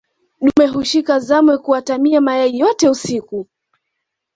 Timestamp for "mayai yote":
2.21-2.89